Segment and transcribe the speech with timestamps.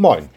[0.00, 0.28] Moin.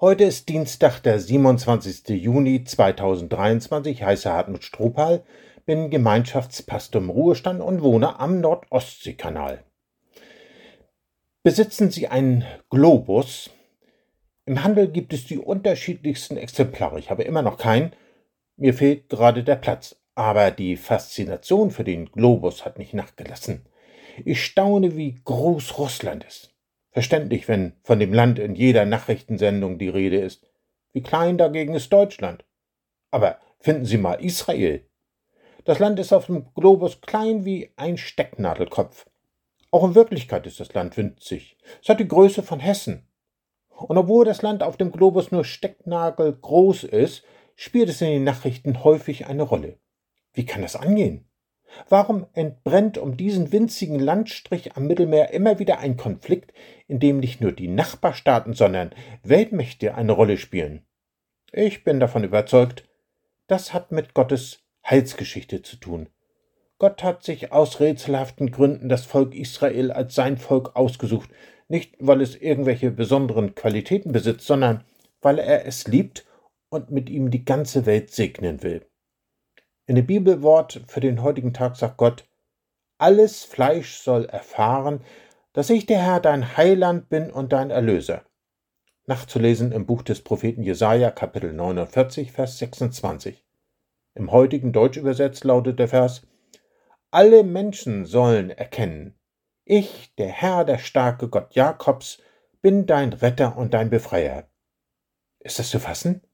[0.00, 2.10] Heute ist Dienstag, der 27.
[2.10, 3.92] Juni 2023.
[3.92, 5.24] Ich heiße Hartmut Strohpal,
[5.66, 9.64] bin Gemeinschaftspastor im Ruhestand und wohne am Nordostseekanal.
[11.42, 13.50] Besitzen Sie einen Globus?
[14.46, 17.00] Im Handel gibt es die unterschiedlichsten Exemplare.
[17.00, 17.94] Ich habe immer noch keinen.
[18.56, 19.96] Mir fehlt gerade der Platz.
[20.14, 23.66] Aber die Faszination für den Globus hat nicht nachgelassen.
[24.24, 26.54] Ich staune, wie groß Russland ist.
[26.98, 30.44] Verständlich, wenn von dem Land in jeder Nachrichtensendung die Rede ist.
[30.92, 32.44] Wie klein dagegen ist Deutschland.
[33.12, 34.84] Aber finden Sie mal Israel.
[35.64, 39.06] Das Land ist auf dem Globus klein wie ein Stecknadelkopf.
[39.70, 41.56] Auch in Wirklichkeit ist das Land winzig.
[41.80, 43.06] Es hat die Größe von Hessen.
[43.68, 47.22] Und obwohl das Land auf dem Globus nur stecknagelgroß ist,
[47.54, 49.78] spielt es in den Nachrichten häufig eine Rolle.
[50.32, 51.27] Wie kann das angehen?
[51.88, 56.52] Warum entbrennt um diesen winzigen Landstrich am Mittelmeer immer wieder ein Konflikt,
[56.86, 58.90] in dem nicht nur die Nachbarstaaten, sondern
[59.22, 60.82] Weltmächte eine Rolle spielen?
[61.52, 62.84] Ich bin davon überzeugt,
[63.46, 66.08] das hat mit Gottes Heilsgeschichte zu tun.
[66.78, 71.30] Gott hat sich aus rätselhaften Gründen das Volk Israel als sein Volk ausgesucht,
[71.68, 74.84] nicht weil es irgendwelche besonderen Qualitäten besitzt, sondern
[75.20, 76.24] weil er es liebt
[76.68, 78.86] und mit ihm die ganze Welt segnen will.
[79.88, 82.28] In dem Bibelwort für den heutigen Tag sagt Gott,
[82.98, 85.02] alles Fleisch soll erfahren,
[85.54, 88.22] dass ich der Herr dein Heiland bin und dein Erlöser.
[89.06, 93.46] Nachzulesen im Buch des Propheten Jesaja, Kapitel 49, Vers 26.
[94.14, 96.26] Im heutigen Deutsch übersetzt lautet der Vers,
[97.10, 99.18] alle Menschen sollen erkennen,
[99.64, 102.20] ich, der Herr, der starke Gott Jakobs,
[102.60, 104.50] bin dein Retter und dein Befreier.
[105.38, 106.27] Ist das zu fassen?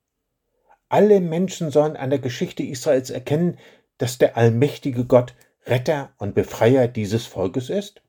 [0.89, 3.59] Alle Menschen sollen an der Geschichte Israels erkennen,
[3.99, 5.35] dass der allmächtige Gott
[5.67, 8.03] Retter und Befreier dieses Volkes ist?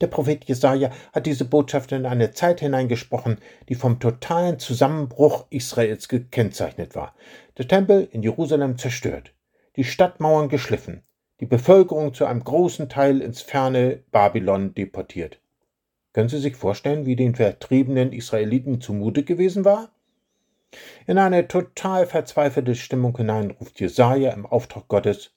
[0.00, 3.38] Der Prophet Jesaja hat diese Botschaft in eine Zeit hineingesprochen,
[3.68, 7.14] die vom totalen Zusammenbruch Israels gekennzeichnet war.
[7.58, 9.34] Der Tempel in Jerusalem zerstört,
[9.76, 11.02] die Stadtmauern geschliffen,
[11.40, 15.40] die Bevölkerung zu einem großen Teil ins ferne Babylon deportiert.
[16.12, 19.90] Können Sie sich vorstellen, wie den vertriebenen Israeliten zumute gewesen war?
[21.06, 25.34] In eine total verzweifelte Stimmung hinein ruft Jesaja im Auftrag Gottes: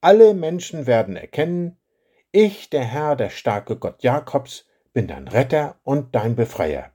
[0.00, 1.78] Alle Menschen werden erkennen,
[2.32, 6.92] ich, der Herr, der starke Gott Jakobs, bin dein Retter und dein Befreier.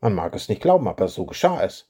[0.00, 1.88] Man mag es nicht glauben, aber so geschah es.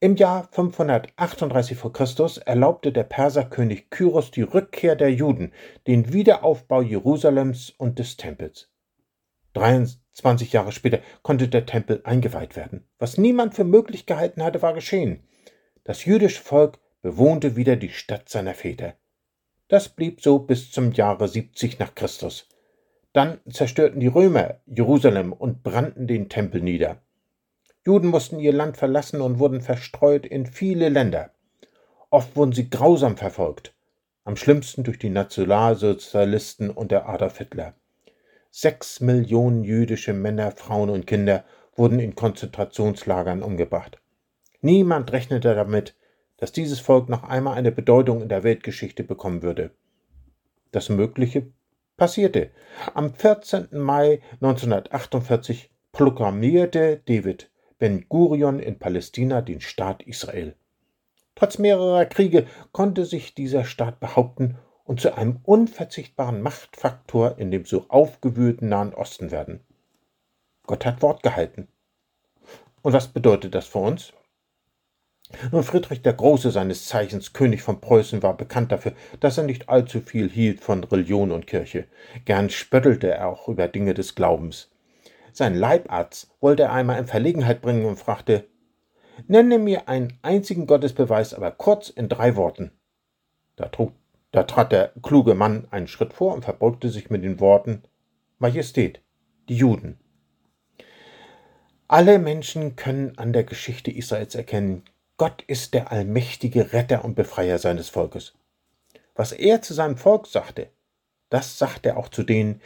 [0.00, 1.90] Im Jahr 538 v.
[1.90, 2.06] Chr.
[2.46, 5.52] erlaubte der Perserkönig Kyros die Rückkehr der Juden,
[5.86, 8.70] den Wiederaufbau Jerusalems und des Tempels.
[10.14, 12.86] 23 Jahre später konnte der Tempel eingeweiht werden.
[12.98, 15.24] Was niemand für möglich gehalten hatte, war geschehen.
[15.82, 18.94] Das jüdische Volk bewohnte wieder die Stadt seiner Väter.
[19.68, 22.48] Das blieb so bis zum Jahre 70 nach Christus.
[23.12, 27.02] Dann zerstörten die Römer Jerusalem und brannten den Tempel nieder.
[27.84, 31.30] Juden mussten ihr Land verlassen und wurden verstreut in viele Länder.
[32.10, 33.74] Oft wurden sie grausam verfolgt,
[34.24, 37.74] am schlimmsten durch die Nationalsozialisten und der Adolf Hitler.
[38.56, 41.44] Sechs Millionen jüdische Männer, Frauen und Kinder
[41.74, 44.00] wurden in Konzentrationslagern umgebracht.
[44.60, 45.96] Niemand rechnete damit,
[46.36, 49.72] dass dieses Volk noch einmal eine Bedeutung in der Weltgeschichte bekommen würde.
[50.70, 51.48] Das Mögliche
[51.96, 52.52] passierte.
[52.94, 53.70] Am 14.
[53.72, 57.50] Mai 1948 proklamierte David
[57.80, 60.54] Ben Gurion in Palästina den Staat Israel.
[61.34, 67.64] Trotz mehrerer Kriege konnte sich dieser Staat behaupten und zu einem unverzichtbaren Machtfaktor in dem
[67.64, 69.60] so aufgewühlten Nahen Osten werden.
[70.66, 71.68] Gott hat Wort gehalten.
[72.82, 74.12] Und was bedeutet das für uns?
[75.50, 79.68] Nun, Friedrich der Große, seines Zeichens König von Preußen, war bekannt dafür, dass er nicht
[79.68, 81.86] allzu viel hielt von Religion und Kirche.
[82.26, 84.70] Gern spöttelte er auch über Dinge des Glaubens.
[85.32, 88.46] Sein Leibarzt wollte er einmal in Verlegenheit bringen und fragte:
[89.26, 92.70] Nenne mir einen einzigen Gottesbeweis, aber kurz in drei Worten.
[93.56, 93.92] Da trug
[94.34, 97.84] da trat der kluge Mann einen Schritt vor und verbeugte sich mit den Worten
[98.40, 99.00] Majestät,
[99.48, 100.00] die Juden.
[101.86, 104.82] Alle Menschen können an der Geschichte Israels erkennen,
[105.18, 108.34] Gott ist der allmächtige Retter und Befreier seines Volkes.
[109.14, 110.68] Was er zu seinem Volk sagte,
[111.30, 112.60] das sagt er auch zu denen,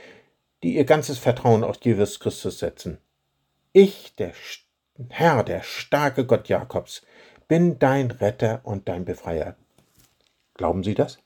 [0.63, 2.97] die ihr ganzes Vertrauen auf Jesus Christus setzen.
[3.75, 4.33] Ich, der
[5.11, 7.03] Herr, der starke Gott Jakobs,
[7.47, 9.55] bin dein Retter und dein Befreier.
[10.55, 11.19] Glauben Sie das?